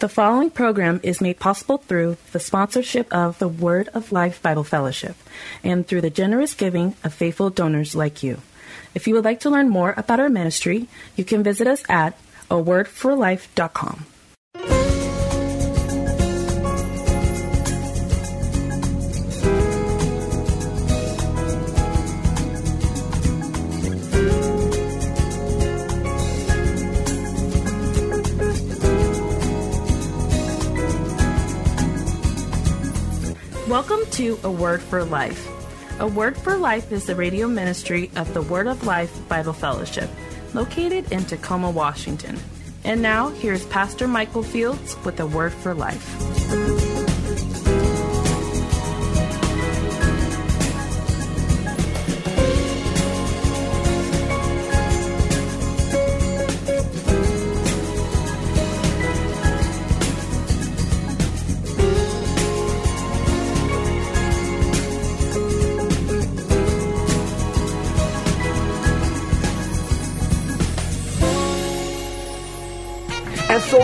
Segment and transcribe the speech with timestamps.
[0.00, 4.64] The following program is made possible through the sponsorship of the Word of Life Bible
[4.64, 5.14] Fellowship
[5.62, 8.40] and through the generous giving of faithful donors like you.
[8.94, 12.18] If you would like to learn more about our ministry, you can visit us at
[12.50, 14.06] awordforlife.com.
[34.20, 35.48] to A Word for Life.
[35.98, 40.10] A Word for Life is the radio ministry of the Word of Life Bible Fellowship,
[40.52, 42.38] located in Tacoma, Washington.
[42.84, 46.29] And now, here's Pastor Michael Fields with A Word for Life.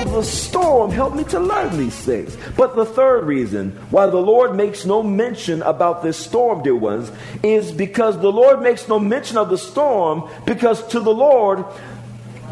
[0.04, 2.36] The storm helped me to learn these things.
[2.56, 7.10] But the third reason why the Lord makes no mention about this storm, dear ones,
[7.42, 11.64] is because the Lord makes no mention of the storm because to the Lord,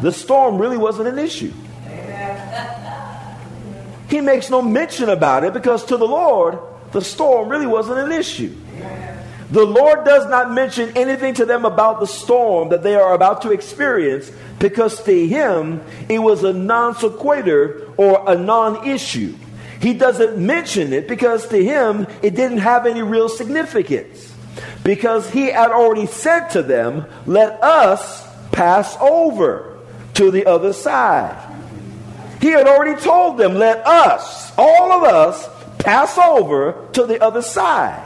[0.01, 1.53] the storm really wasn't an issue.
[4.09, 6.59] He makes no mention about it because to the Lord,
[6.91, 8.55] the storm really wasn't an issue.
[9.51, 13.43] The Lord does not mention anything to them about the storm that they are about
[13.43, 19.35] to experience because to him it was a non sequitur or a non issue.
[19.79, 24.33] He doesn't mention it because to him it didn't have any real significance.
[24.83, 29.79] Because he had already said to them, Let us pass over
[30.15, 31.37] to the other side.
[32.41, 35.47] He had already told them, Let us, all of us,
[35.77, 38.04] pass over to the other side.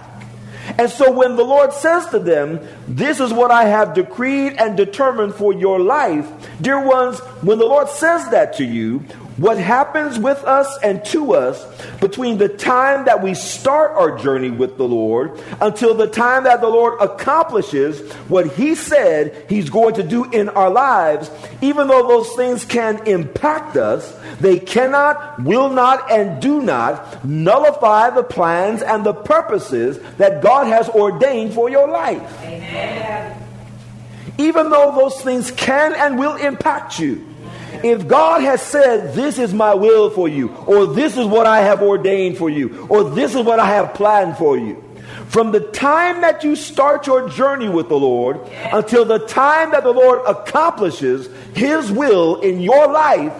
[0.79, 4.77] And so when the Lord says to them, This is what I have decreed and
[4.77, 6.25] determined for your life,
[6.61, 9.03] dear ones, when the Lord says that to you,
[9.39, 11.65] what happens with us and to us
[11.99, 16.59] between the time that we start our journey with the Lord until the time that
[16.59, 22.07] the Lord accomplishes what He said He's going to do in our lives, even though
[22.07, 28.81] those things can impact us, they cannot, will not, and do not nullify the plans
[28.81, 32.41] and the purposes that God has ordained for your life.
[32.43, 33.45] Amen.
[34.37, 37.25] Even though those things can and will impact you.
[37.83, 41.61] If God has said, This is my will for you, or this is what I
[41.61, 44.83] have ordained for you, or this is what I have planned for you,
[45.27, 48.39] from the time that you start your journey with the Lord
[48.73, 53.33] until the time that the Lord accomplishes His will in your life,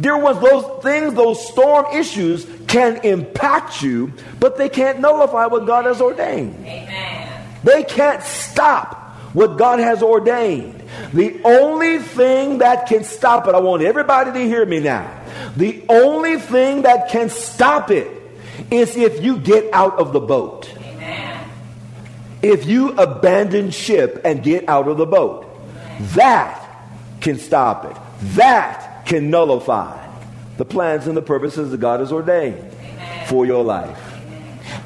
[0.00, 5.66] dear ones, those things, those storm issues can impact you, but they can't nullify what
[5.66, 6.54] God has ordained.
[6.66, 7.46] Amen.
[7.62, 10.73] They can't stop what God has ordained.
[11.12, 15.22] The only thing that can stop it, I want everybody to hear me now.
[15.56, 18.08] The only thing that can stop it
[18.70, 20.70] is if you get out of the boat.
[20.76, 21.48] Amen.
[22.42, 25.46] If you abandon ship and get out of the boat,
[26.14, 26.60] that
[27.20, 27.96] can stop it.
[28.34, 30.04] That can nullify
[30.56, 33.26] the plans and the purposes that God has ordained Amen.
[33.26, 34.00] for your life.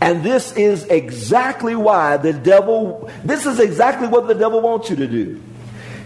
[0.00, 4.96] And this is exactly why the devil, this is exactly what the devil wants you
[4.96, 5.42] to do.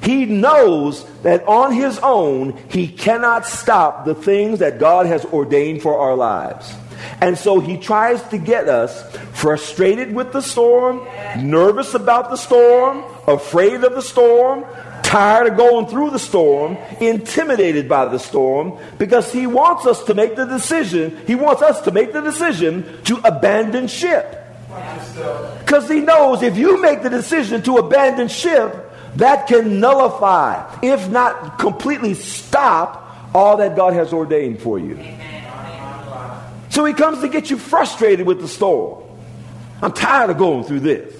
[0.02, 5.82] He knows that on his own, he cannot stop the things that God has ordained
[5.82, 6.74] for our lives.
[7.20, 9.02] And so he tries to get us
[9.32, 11.06] frustrated with the storm,
[11.38, 14.64] nervous about the storm, afraid of the storm,
[15.02, 20.14] tired of going through the storm, intimidated by the storm, because he wants us to
[20.14, 24.38] make the decision, he wants us to make the decision to abandon ship.
[24.70, 30.78] Uh, because he knows if you make the decision to abandon ship, that can nullify,
[30.82, 34.98] if not completely stop, all that God has ordained for you.
[36.70, 39.02] So he comes to get you frustrated with the storm.
[39.82, 41.14] I'm tired of going through this.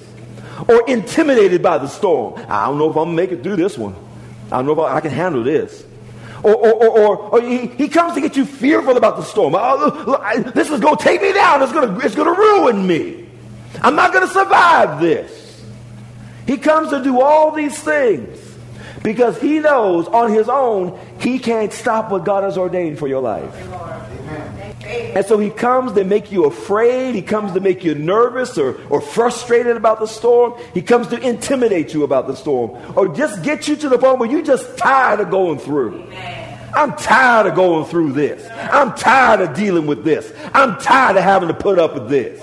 [0.68, 2.42] Or intimidated by the storm.
[2.48, 3.94] I don't know if I'm going to make it through this one.
[4.46, 5.84] I don't know if I, I can handle this.
[6.42, 9.54] Or, or, or, or, or he, he comes to get you fearful about the storm.
[9.56, 11.62] Oh, this is going to take me down.
[11.62, 13.28] It's going it's going to ruin me.
[13.80, 15.41] I'm not going to survive this.
[16.46, 18.38] He comes to do all these things
[19.02, 23.20] because he knows on his own he can't stop what God has ordained for your
[23.20, 23.54] life.
[24.84, 27.14] And so he comes to make you afraid.
[27.14, 30.54] He comes to make you nervous or, or frustrated about the storm.
[30.74, 34.18] He comes to intimidate you about the storm or just get you to the point
[34.18, 36.04] where you're just tired of going through.
[36.74, 38.48] I'm tired of going through this.
[38.50, 40.32] I'm tired of dealing with this.
[40.54, 42.40] I'm tired of having to put up with this.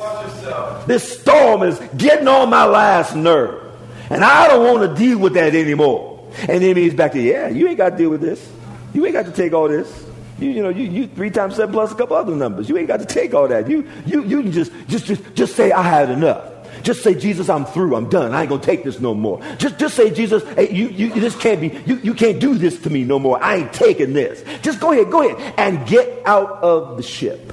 [0.86, 3.69] This storm is getting on my last nerve.
[4.10, 6.28] And I don't want to deal with that anymore.
[6.48, 8.50] And then he's back to, yeah, you ain't got to deal with this.
[8.94, 10.06] You ain't got to take all this.
[10.40, 12.70] You, you know, you, you three times seven plus a couple other numbers.
[12.70, 13.70] You ain't got to take all that.
[13.70, 16.54] You, you, you can just, just, just, just say, I had enough.
[16.84, 17.96] Just say, Jesus, I'm through.
[17.96, 18.34] I'm done.
[18.34, 19.42] I ain't gonna take this no more.
[19.58, 21.78] Just, just say, Jesus, hey, you, you, this can't be.
[21.86, 23.44] You, you can't do this to me no more.
[23.44, 24.44] I ain't taking this.
[24.62, 27.52] Just go ahead, go ahead, and get out of the ship.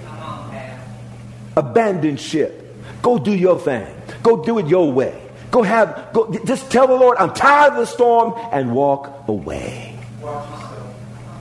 [1.57, 2.77] Abandon ship.
[3.03, 3.87] Go do your thing.
[4.23, 5.26] Go do it your way.
[5.51, 6.11] Go have.
[6.13, 6.33] Go.
[6.45, 9.99] Just tell the Lord, I'm tired of the storm, and walk away.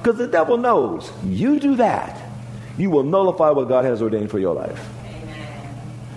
[0.02, 2.22] Because the devil knows you do that,
[2.78, 4.88] you will nullify what God has ordained for your life.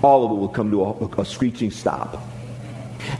[0.03, 2.23] All of it will come to a, a screeching stop.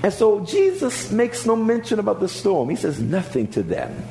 [0.03, 2.69] And so Jesus makes no mention about the storm.
[2.69, 4.05] He says nothing to them.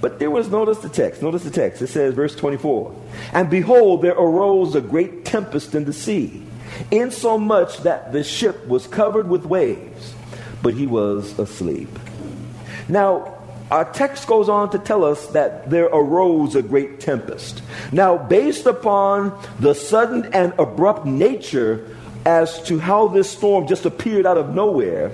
[0.00, 1.82] But there was, notice the text, notice the text.
[1.82, 2.94] It says, verse 24,
[3.32, 6.42] And behold, there arose a great tempest in the sea,
[6.90, 10.14] insomuch that the ship was covered with waves,
[10.62, 11.88] but he was asleep.
[12.88, 13.36] Now,
[13.70, 17.62] our text goes on to tell us that there arose a great tempest.
[17.92, 24.26] Now, based upon the sudden and abrupt nature as to how this storm just appeared
[24.26, 25.10] out of nowhere,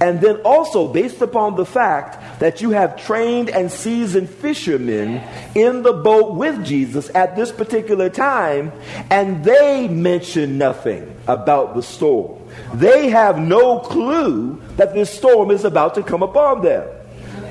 [0.00, 5.22] and then also based upon the fact that you have trained and seasoned fishermen
[5.54, 8.72] in the boat with Jesus at this particular time,
[9.10, 12.40] and they mention nothing about the storm.
[12.74, 16.88] They have no clue that this storm is about to come upon them.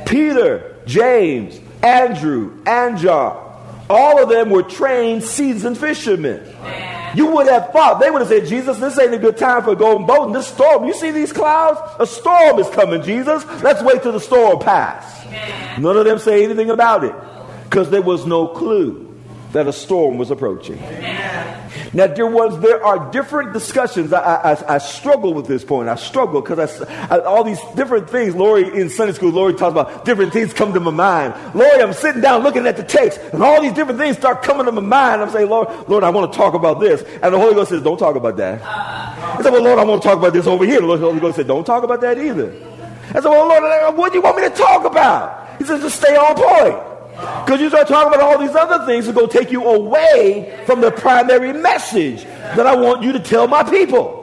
[0.06, 3.45] Peter, James, Andrew, and John,
[3.89, 6.44] all of them were trained, seasoned fishermen.
[7.15, 9.71] You would have thought, they would have said, Jesus, this ain't a good time for
[9.71, 10.85] a golden boat in this storm.
[10.85, 11.79] You see these clouds?
[12.00, 13.45] A storm is coming, Jesus.
[13.61, 15.25] Let's wait till the storm pass.
[15.77, 17.15] None of them say anything about it
[17.63, 19.06] because there was no clue
[19.53, 20.77] that a storm was approaching.
[21.91, 24.13] Now, dear ones, there are different discussions.
[24.13, 25.89] I, I, I struggle with this point.
[25.89, 28.36] I struggle because all these different things.
[28.36, 31.33] Lori, in Sunday school, Lori talks about different things come to my mind.
[31.56, 34.65] Lori, I'm sitting down looking at the text, and all these different things start coming
[34.65, 35.21] to my mind.
[35.21, 37.01] I'm saying, Lord, Lord, I want to talk about this.
[37.24, 38.62] And the Holy Ghost says, don't talk about that.
[38.63, 40.81] I said, well, Lord, I want to talk about this over here.
[40.81, 42.53] The Holy Ghost said, don't talk about that either.
[43.09, 45.57] I said, well, Lord, what do you want me to talk about?
[45.57, 46.88] He says, just stay on point.
[47.45, 50.81] Because you start talking about all these other things that go take you away from
[50.81, 54.19] the primary message that I want you to tell my people.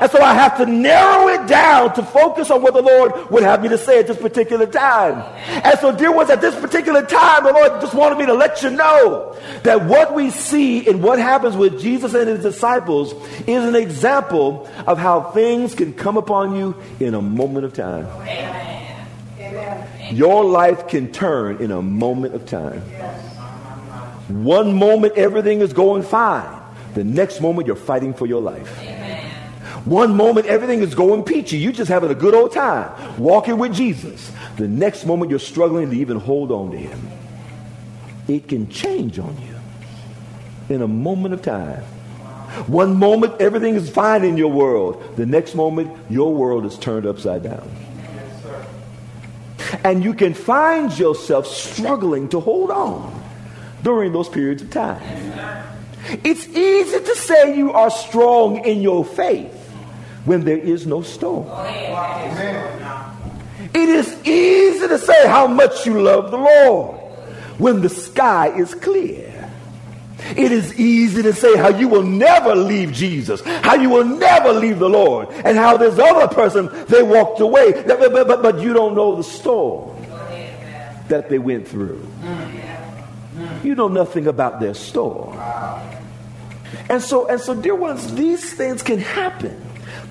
[0.00, 3.42] And so I have to narrow it down to focus on what the Lord would
[3.42, 5.22] have me to say at this particular time.
[5.46, 8.62] And so, dear ones, at this particular time, the Lord just wanted me to let
[8.62, 13.14] you know that what we see in what happens with Jesus and his disciples
[13.46, 18.06] is an example of how things can come upon you in a moment of time.
[18.06, 18.83] Amen.
[20.14, 22.80] Your life can turn in a moment of time.
[24.28, 26.60] One moment everything is going fine.
[26.94, 28.68] The next moment you're fighting for your life.
[29.84, 31.58] One moment everything is going peachy.
[31.58, 34.30] You're just having a good old time walking with Jesus.
[34.56, 37.08] The next moment you're struggling to even hold on to him.
[38.28, 41.82] It can change on you in a moment of time.
[42.68, 45.16] One moment everything is fine in your world.
[45.16, 47.68] The next moment your world is turned upside down.
[49.82, 53.22] And you can find yourself struggling to hold on
[53.82, 55.02] during those periods of time.
[56.22, 59.52] It's easy to say you are strong in your faith
[60.24, 61.46] when there is no storm.
[63.74, 67.00] It is easy to say how much you love the Lord
[67.58, 69.33] when the sky is clear.
[70.36, 74.52] It is easy to say how you will never leave Jesus, how you will never
[74.52, 78.72] leave the Lord, and how this other person, they walked away, but, but, but you
[78.72, 79.96] don't know the storm
[81.08, 82.06] that they went through.
[83.62, 85.38] You know nothing about their storm.
[86.88, 89.60] And so, and so, dear ones, these things can happen.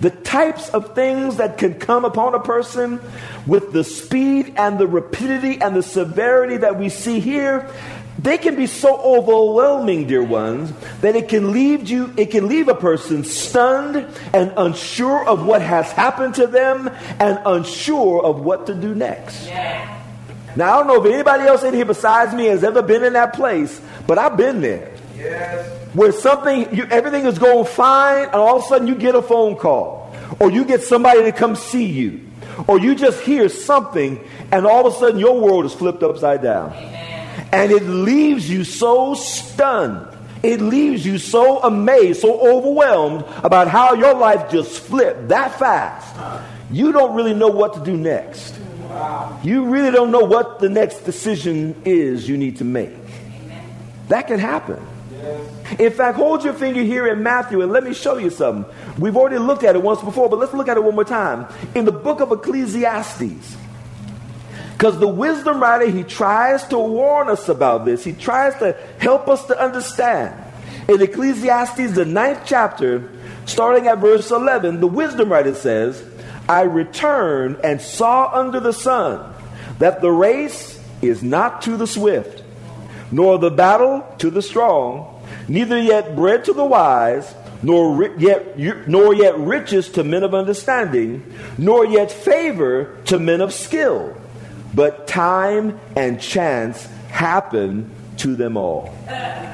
[0.01, 3.00] The types of things that can come upon a person
[3.46, 7.70] with the speed and the rapidity and the severity that we see here,
[8.20, 12.67] they can be so overwhelming, dear ones, that it can leave you, it can leave
[12.67, 16.89] a person stunned and unsure of what has happened to them
[17.20, 19.48] and unsure of what to do next.
[19.48, 20.01] Yeah.
[20.55, 23.13] Now, I don't know if anybody else in here besides me has ever been in
[23.13, 24.91] that place, but I've been there.
[25.15, 25.67] Yes.
[25.93, 29.22] Where something, you, everything is going fine, and all of a sudden you get a
[29.22, 32.22] phone call, or you get somebody to come see you,
[32.67, 36.43] or you just hear something, and all of a sudden your world is flipped upside
[36.43, 36.72] down.
[37.52, 40.08] And it leaves you so stunned.
[40.42, 46.44] It leaves you so amazed, so overwhelmed about how your life just flipped that fast.
[46.70, 48.56] You don't really know what to do next.
[49.44, 52.94] You really don't know what the next decision is you need to make.
[54.10, 54.86] That can happen.
[55.80, 58.72] In fact, hold your finger here in Matthew and let me show you something.
[59.00, 61.48] We've already looked at it once before, but let's look at it one more time.
[61.74, 63.56] In the book of Ecclesiastes,
[64.74, 68.03] because the wisdom writer, he tries to warn us about this.
[68.03, 70.36] He tries to help us to understand.
[70.89, 73.10] In Ecclesiastes, the ninth chapter,
[73.46, 76.03] starting at verse 11, the wisdom writer says,
[76.50, 79.34] I returned and saw under the sun
[79.80, 82.44] that the race is not to the swift,
[83.12, 89.13] nor the battle to the strong, neither yet bread to the wise, nor yet, nor
[89.13, 91.24] yet riches to men of understanding,
[91.58, 94.18] nor yet favor to men of skill.
[94.74, 98.94] But time and chance happen to them all.
[99.08, 99.50] Amen.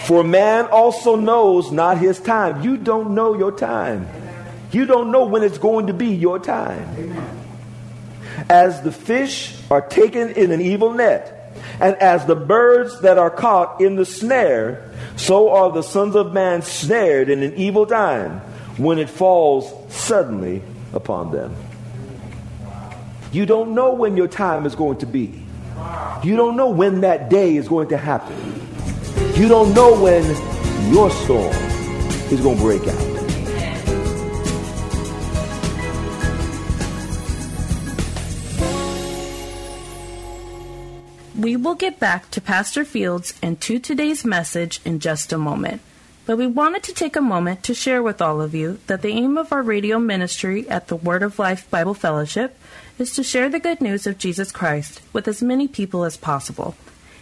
[0.00, 2.62] For man also knows not his time.
[2.62, 4.06] You don't know your time.
[4.70, 7.16] You don't know when it's going to be your time.
[8.50, 13.30] As the fish are taken in an evil net, and as the birds that are
[13.30, 18.40] caught in the snare, so are the sons of man snared in an evil time
[18.76, 20.62] when it falls suddenly
[20.92, 21.54] upon them.
[23.34, 25.42] You don't know when your time is going to be.
[26.22, 28.36] You don't know when that day is going to happen.
[29.34, 30.22] You don't know when
[30.94, 31.52] your storm
[32.30, 33.14] is going to break out.
[41.36, 45.82] We will get back to Pastor Fields and to today's message in just a moment.
[46.26, 49.10] But we wanted to take a moment to share with all of you that the
[49.10, 52.58] aim of our radio ministry at the Word of Life Bible Fellowship
[52.98, 56.76] is to share the good news of Jesus Christ with as many people as possible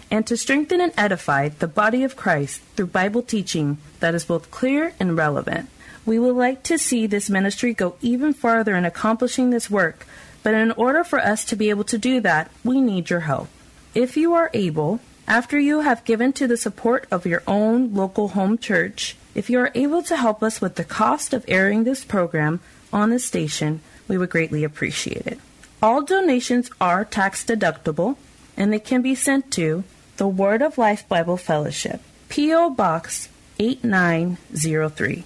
[0.08, 4.50] and to strengthen and edify the body of Christ through Bible teaching that is both
[4.52, 5.68] clear and relevant.
[6.04, 10.06] We would like to see this ministry go even farther in accomplishing this work,
[10.42, 13.48] but in order for us to be able to do that, we need your help.
[13.94, 18.28] If you are able, after you have given to the support of your own local
[18.28, 22.04] home church, if you are able to help us with the cost of airing this
[22.04, 22.60] program
[22.92, 25.38] on the station, we would greatly appreciate it.
[25.80, 28.16] All donations are tax deductible
[28.56, 29.84] and they can be sent to
[30.16, 32.70] the Word of Life Bible Fellowship, P.O.
[32.70, 35.24] Box 8903,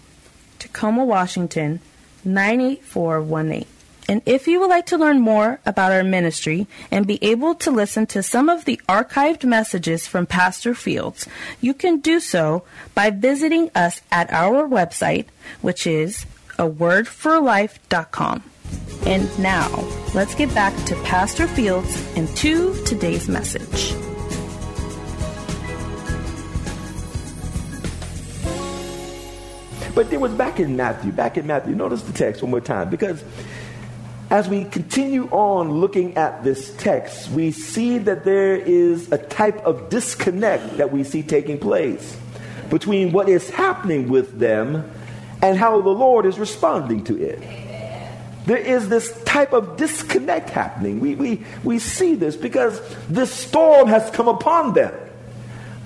[0.58, 1.80] Tacoma, Washington
[2.24, 3.75] 98418.
[4.08, 7.70] And if you would like to learn more about our ministry and be able to
[7.70, 11.26] listen to some of the archived messages from Pastor Fields,
[11.60, 12.62] you can do so
[12.94, 15.26] by visiting us at our website,
[15.60, 16.24] which is
[16.58, 18.42] awordforlife.com.
[19.06, 19.68] And now,
[20.14, 23.94] let's get back to Pastor Fields and to today's message.
[29.94, 31.74] But there was back in Matthew, back in Matthew.
[31.74, 33.24] Notice the text one more time because
[34.30, 39.64] as we continue on looking at this text, we see that there is a type
[39.64, 42.16] of disconnect that we see taking place
[42.68, 44.90] between what is happening with them
[45.42, 47.40] and how the Lord is responding to it.
[48.46, 50.98] There is this type of disconnect happening.
[50.98, 54.94] We, we, we see this because this storm has come upon them.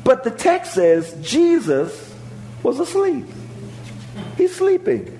[0.03, 2.15] But the text says Jesus
[2.63, 3.27] was asleep.
[4.37, 5.19] He's sleeping.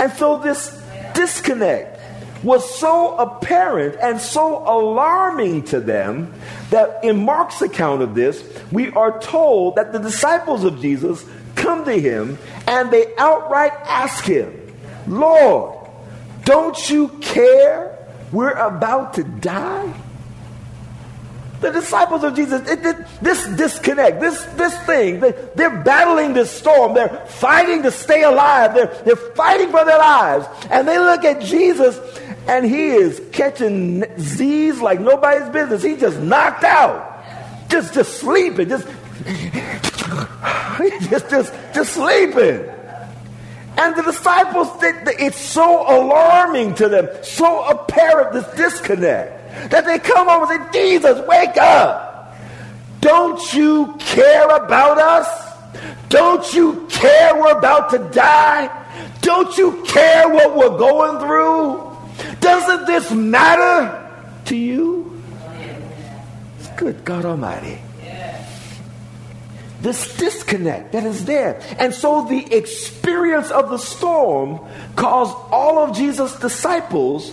[0.00, 0.80] And so this
[1.14, 1.97] disconnect
[2.42, 6.32] was so apparent and so alarming to them
[6.70, 11.24] that in Mark's account of this, we are told that the disciples of Jesus
[11.56, 14.54] come to him and they outright ask him,
[15.06, 15.88] Lord,
[16.44, 17.94] don't you care
[18.32, 19.94] we're about to die?
[21.60, 26.52] The disciples of Jesus, it, it, this disconnect, this, this thing, they, they're battling this
[26.52, 26.94] storm.
[26.94, 28.74] They're fighting to stay alive.
[28.74, 30.46] They're, they're fighting for their lives.
[30.70, 31.98] And they look at Jesus
[32.48, 35.82] and he is catching Z's like nobody's business.
[35.82, 37.22] He just knocked out,
[37.68, 38.86] just just sleeping, just
[41.10, 42.68] just just just sleeping.
[43.76, 49.84] And the disciples, think that it's so alarming to them, so apparent this disconnect that
[49.84, 52.34] they come over and say, Jesus, wake up.
[53.00, 55.28] Don't you care about us?
[56.08, 58.68] Don't you care we're about to die?
[59.20, 61.87] Don't you care what we're going through?
[62.40, 64.10] Doesn't this matter
[64.46, 65.22] to you?
[66.76, 67.80] Good God Almighty.
[69.80, 71.62] This disconnect that is there.
[71.78, 74.60] And so the experience of the storm
[74.96, 77.32] caused all of Jesus' disciples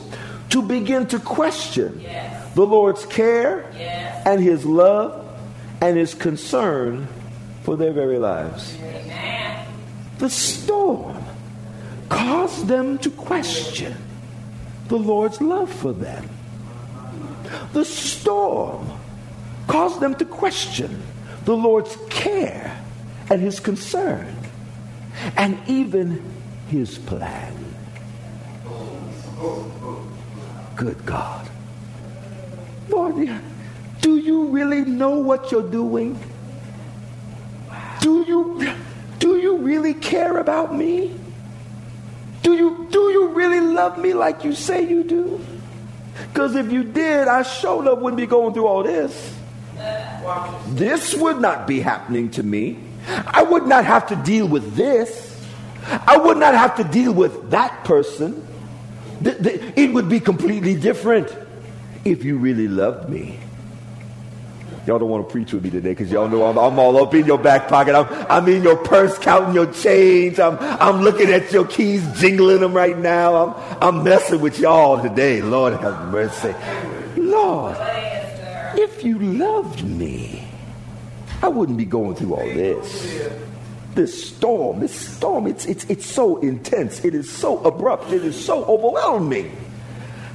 [0.50, 2.54] to begin to question yes.
[2.54, 4.22] the Lord's care yes.
[4.28, 5.28] and his love
[5.82, 7.08] and his concern
[7.64, 8.78] for their very lives.
[8.80, 9.68] Amen.
[10.20, 11.24] The storm
[12.10, 13.96] caused them to question
[14.88, 16.30] the Lord's love for them.
[17.74, 18.90] The storm
[19.68, 21.02] caused them to question
[21.46, 22.82] the Lord's care
[23.30, 24.36] and his concern
[25.38, 26.24] and even
[26.68, 27.54] his plan.
[30.76, 31.50] Good God.
[32.90, 33.30] Lord,
[34.02, 36.20] do you really know what you're doing?
[38.02, 38.74] Do you
[39.20, 41.16] do you really care about me?
[42.46, 45.44] Do you do you really love me like you say you do?
[46.28, 49.36] Because if you did, I showed up wouldn't be going through all this.
[50.68, 52.78] This would not be happening to me.
[53.08, 55.44] I would not have to deal with this.
[56.06, 58.46] I would not have to deal with that person.
[59.24, 61.36] It would be completely different
[62.06, 63.40] if you really loved me.
[64.86, 67.14] Y'all don't want to preach with me today because y'all know I'm, I'm, all up
[67.16, 67.96] in your back pocket.
[67.96, 70.40] I'm, I'm in your purse counting your change.
[70.40, 73.36] I'm, I'm looking at your keys, jingling them right now.
[73.36, 75.42] I'm, I'm messing with y'all today.
[75.42, 76.54] Lord have mercy.
[77.18, 77.76] Lord,
[78.78, 80.48] if you loved me,
[81.42, 83.32] I wouldn't be going through all this.
[83.96, 87.04] This storm, this storm, it's, it's, it's so intense.
[87.04, 88.12] It is so abrupt.
[88.12, 89.56] It is so overwhelming.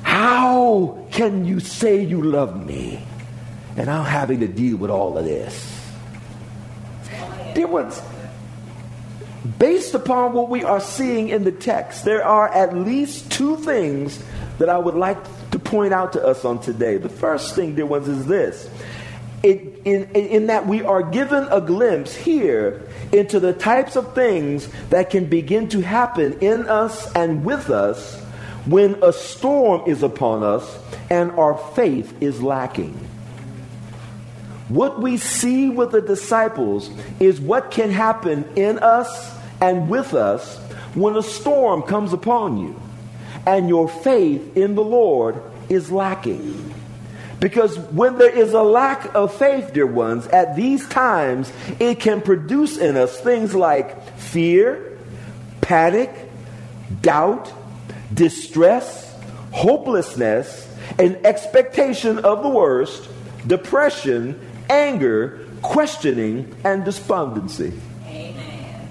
[0.02, 3.00] How can you say you love me?
[3.76, 5.80] And I'm having to deal with all of this.
[7.54, 8.00] Dear ones,
[9.58, 14.22] based upon what we are seeing in the text, there are at least two things
[14.58, 15.18] that I would like
[15.50, 16.96] to point out to us on today.
[16.98, 18.70] The first thing, dear ones, is this.
[19.42, 24.68] It, in, in that we are given a glimpse here into the types of things
[24.90, 28.20] that can begin to happen in us and with us
[28.66, 30.78] when a storm is upon us
[31.08, 33.09] and our faith is lacking.
[34.70, 40.58] What we see with the disciples is what can happen in us and with us
[40.94, 42.80] when a storm comes upon you
[43.46, 46.72] and your faith in the Lord is lacking.
[47.40, 52.20] Because when there is a lack of faith, dear ones, at these times, it can
[52.20, 54.96] produce in us things like fear,
[55.62, 56.30] panic,
[57.00, 57.52] doubt,
[58.14, 59.12] distress,
[59.50, 63.08] hopelessness, an expectation of the worst,
[63.46, 64.38] depression,
[64.70, 67.72] anger, questioning, and despondency.
[68.06, 68.88] Amen.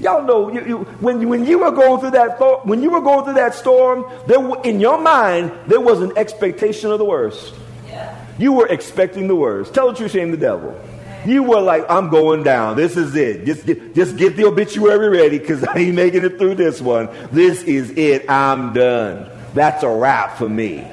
[0.00, 3.00] Y'all know you, you, when, when you were going through that thought, when you were
[3.00, 7.54] going through that storm, there in your mind there was an expectation of the worst.
[7.86, 8.16] Yeah.
[8.38, 9.74] You were expecting the worst.
[9.74, 10.80] Tell the truth, shame the devil.
[11.24, 12.76] You were like, I'm going down.
[12.76, 13.44] This is it.
[13.44, 17.08] Just get, just get the obituary ready because I ain't making it through this one.
[17.30, 18.28] This is it.
[18.28, 19.30] I'm done.
[19.54, 20.84] That's a wrap for me.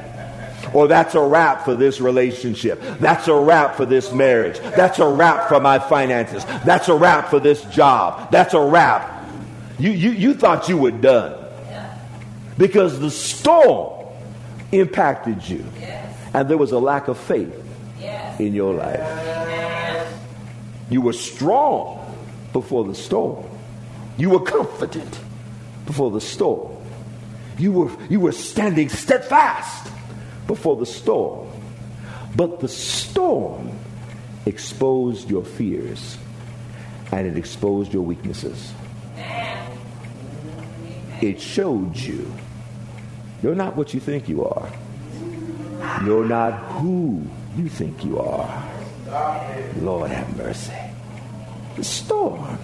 [0.73, 2.81] Or that's a wrap for this relationship.
[2.99, 4.59] That's a wrap for this marriage.
[4.59, 6.45] That's a wrap for my finances.
[6.65, 8.31] That's a wrap for this job.
[8.31, 9.27] That's a wrap.
[9.77, 11.35] You, you, you thought you were done.
[12.57, 14.05] Because the storm
[14.71, 15.65] impacted you.
[16.33, 17.55] And there was a lack of faith
[18.39, 20.15] in your life.
[20.89, 22.15] You were strong
[22.53, 23.45] before the storm.
[24.17, 25.19] You were confident
[25.85, 26.75] before the storm.
[27.57, 29.91] You were, you were standing steadfast
[30.49, 31.47] before the storm.
[32.35, 33.69] But the storm
[34.47, 36.17] exposed your fears
[37.11, 38.73] and it exposed your weaknesses.
[41.21, 42.33] It showed you
[43.43, 44.71] you're not what you think you are.
[46.03, 47.23] You're not who
[47.55, 48.49] you think you are.
[49.81, 50.73] Lord have mercy.
[51.75, 52.57] The storm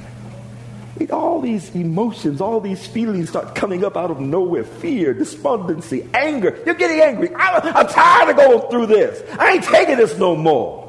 [1.11, 6.57] all these emotions, all these feelings start coming up out of nowhere fear, despondency, anger.
[6.65, 7.35] You're getting angry.
[7.35, 9.21] I'm, I'm tired of going through this.
[9.37, 10.83] I ain't taking this no more.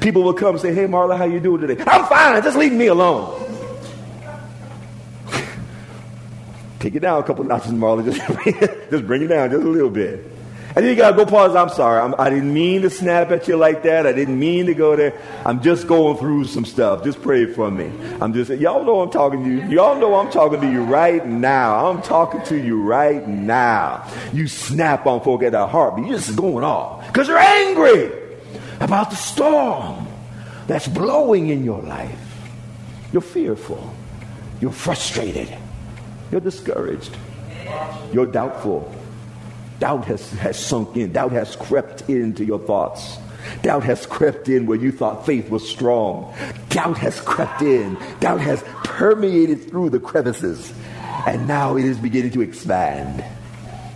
[0.00, 1.82] People will come and say, Hey, Marla, how you doing today?
[1.86, 2.42] I'm fine.
[2.42, 3.38] Just leave me alone.
[6.80, 8.04] Take it down a couple notches, Marla.
[8.04, 8.18] Just,
[8.90, 10.39] just bring it down just a little bit.
[10.76, 11.56] And then you gotta go pause.
[11.56, 12.00] I'm sorry.
[12.00, 14.06] I'm, I did not mean to snap at you like that.
[14.06, 15.20] I didn't mean to go there.
[15.44, 17.02] I'm just going through some stuff.
[17.02, 17.90] Just pray for me.
[18.20, 19.62] I'm just, y'all know I'm talking to you.
[19.68, 21.86] Y'all know I'm talking to you right now.
[21.86, 24.08] I'm talking to you right now.
[24.32, 26.06] You snap on folk at a heartbeat.
[26.06, 28.12] You're just going off because you're angry
[28.78, 30.06] about the storm
[30.68, 32.16] that's blowing in your life.
[33.12, 33.92] You're fearful.
[34.60, 35.52] You're frustrated.
[36.30, 37.16] You're discouraged.
[38.12, 38.94] You're doubtful
[39.80, 41.12] Doubt has, has sunk in.
[41.12, 43.18] Doubt has crept into your thoughts.
[43.62, 46.34] Doubt has crept in where you thought faith was strong.
[46.68, 47.96] Doubt has crept in.
[48.20, 50.72] Doubt has permeated through the crevices.
[51.26, 53.24] And now it is beginning to expand.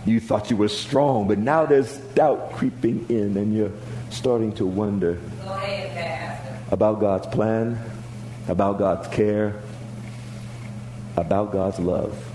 [0.05, 3.71] You thought you were strong, but now there's doubt creeping in, and you're
[4.09, 5.19] starting to wonder
[6.71, 7.79] about God's plan,
[8.47, 9.61] about God's care,
[11.15, 12.34] about God's love.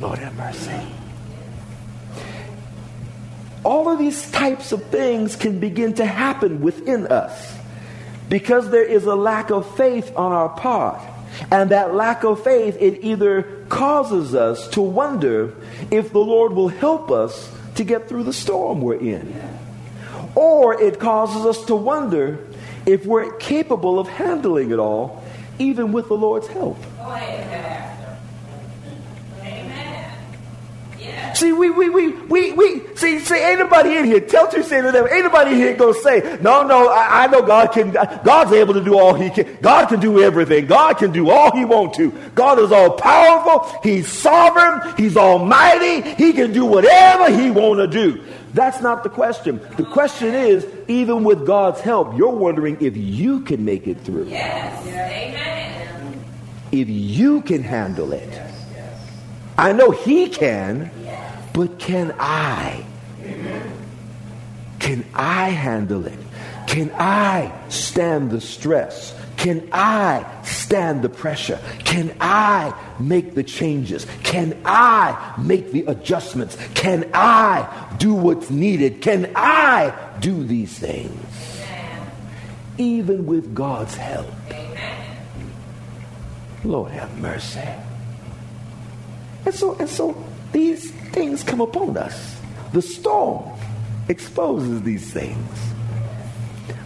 [0.00, 0.80] Lord have mercy.
[3.62, 7.54] All of these types of things can begin to happen within us
[8.30, 11.00] because there is a lack of faith on our part.
[11.50, 15.54] And that lack of faith, it either causes us to wonder
[15.90, 19.34] if the Lord will help us to get through the storm we're in.
[20.34, 22.46] Or it causes us to wonder
[22.86, 25.22] if we're capable of handling it all,
[25.58, 26.78] even with the Lord's help.
[31.40, 34.82] See, we, we, we, we, we, see, see, ain't nobody in here, tell to say
[34.82, 38.52] to them, ain't nobody here gonna say, no, no, I, I, know God can, God's
[38.52, 39.56] able to do all he can.
[39.62, 40.66] God can do everything.
[40.66, 42.10] God can do all he wants to.
[42.34, 43.80] God is all powerful.
[43.82, 44.94] He's sovereign.
[44.98, 46.02] He's almighty.
[46.10, 48.22] He can do whatever he wanna do.
[48.52, 49.62] That's not the question.
[49.78, 54.26] The question is, even with God's help, you're wondering if you can make it through.
[54.26, 54.86] Yes.
[54.88, 56.22] Amen.
[56.70, 58.28] If you can handle it.
[59.56, 60.90] I know he can.
[61.60, 62.86] But can I?
[64.78, 66.18] Can I handle it?
[66.66, 69.14] Can I stand the stress?
[69.36, 71.60] Can I stand the pressure?
[71.80, 74.06] Can I make the changes?
[74.22, 76.56] Can I make the adjustments?
[76.72, 79.02] Can I do what's needed?
[79.02, 81.60] Can I do these things?
[82.78, 84.32] Even with God's help.
[86.64, 87.68] Lord have mercy.
[89.44, 92.36] And so, and so these things come upon us.
[92.72, 93.58] The storm
[94.08, 95.48] exposes these things.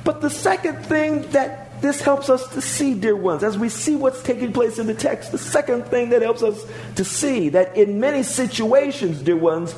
[0.04, 3.96] But the second thing that this helps us to see, dear ones, as we see
[3.96, 6.64] what's taking place in the text, the second thing that helps us
[6.96, 9.74] to see that in many situations, dear ones,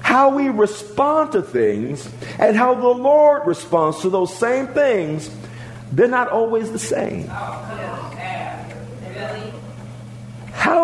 [0.00, 5.30] how we respond to things and how the Lord responds to those same things,
[5.92, 7.30] they're not always the same.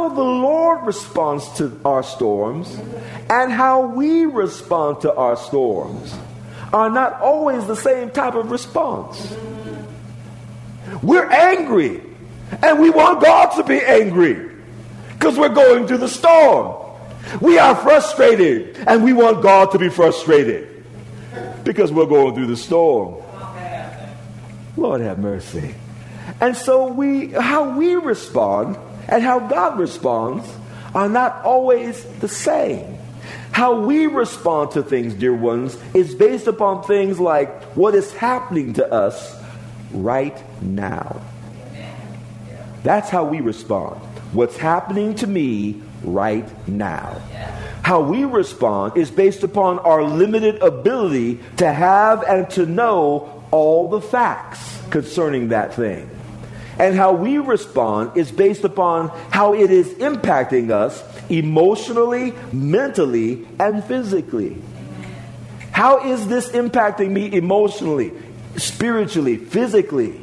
[0.03, 2.77] How the Lord responds to our storms
[3.31, 6.13] and how we respond to our storms
[6.73, 9.33] are not always the same type of response.
[11.05, 12.03] We're angry
[12.63, 14.51] and we want God to be angry
[15.13, 16.85] because we're going through the storm.
[17.41, 20.85] We are frustrated and we want God to be frustrated
[21.63, 23.23] because we're going through the storm.
[24.77, 25.77] Lord have mercy.
[26.41, 28.77] And so we how we respond
[29.09, 30.49] and how God responds
[30.95, 32.99] are not always the same.
[33.53, 38.73] How we respond to things, dear ones, is based upon things like what is happening
[38.75, 39.37] to us
[39.93, 41.21] right now.
[42.83, 44.01] That's how we respond.
[44.33, 47.21] What's happening to me right now.
[47.83, 53.89] How we respond is based upon our limited ability to have and to know all
[53.89, 56.09] the facts concerning that thing.
[56.79, 63.85] And how we respond is based upon how it is impacting us emotionally, mentally, and
[63.85, 64.61] physically.
[65.71, 68.13] How is this impacting me emotionally,
[68.57, 70.19] spiritually, physically?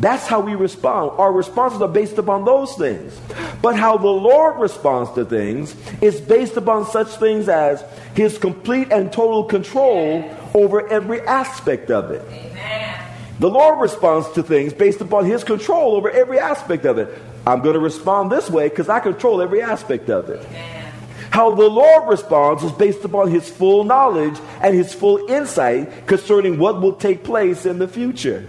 [0.00, 1.12] That's how we respond.
[1.18, 3.18] Our responses are based upon those things.
[3.62, 7.82] But how the Lord responds to things is based upon such things as
[8.14, 12.43] his complete and total control over every aspect of it.
[13.38, 17.08] The Lord responds to things based upon his control over every aspect of it.
[17.46, 20.46] I'm going to respond this way because I control every aspect of it.
[21.30, 26.58] How the Lord responds is based upon his full knowledge and his full insight concerning
[26.58, 28.46] what will take place in the future.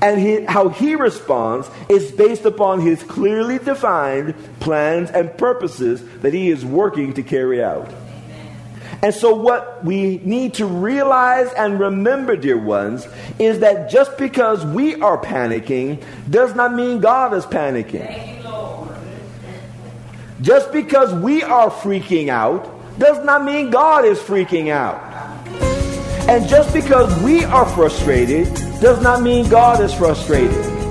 [0.00, 6.32] And he, how he responds is based upon his clearly defined plans and purposes that
[6.32, 7.92] he is working to carry out.
[9.04, 13.06] And so, what we need to realize and remember, dear ones,
[13.38, 18.40] is that just because we are panicking does not mean God is panicking.
[20.40, 22.66] Just because we are freaking out
[22.98, 24.98] does not mean God is freaking out.
[26.26, 28.46] And just because we are frustrated
[28.80, 30.83] does not mean God is frustrated.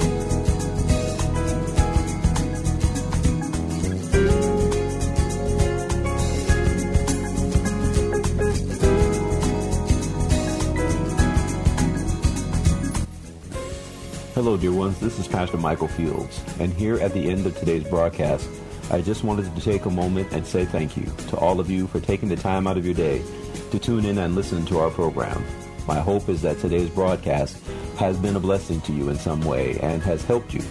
[14.44, 15.00] Hello, dear ones.
[15.00, 18.50] This is Pastor Michael Fields, and here at the end of today's broadcast,
[18.92, 21.88] I just wanted to take a moment and say thank you to all of you
[21.88, 23.22] for taking the time out of your day
[23.72, 25.42] to tune in and listen to our program.
[25.88, 27.58] My hope is that today's broadcast
[27.96, 30.62] has been a blessing to you in some way and has helped you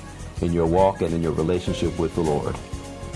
[0.42, 2.54] in your walk and in your relationship with the Lord.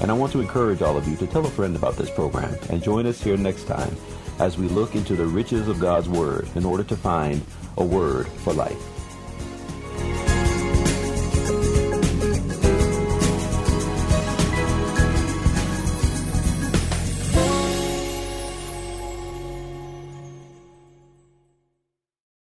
[0.00, 2.56] And I want to encourage all of you to tell a friend about this program
[2.70, 3.94] and join us here next time
[4.38, 7.42] as we look into the riches of God's Word in order to find
[7.76, 8.95] a word for life.